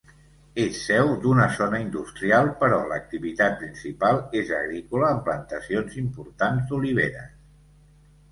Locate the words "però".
2.63-2.79